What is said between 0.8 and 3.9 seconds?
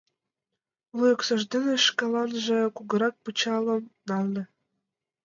Луй оксаж дене шкаланже кугурак пычалым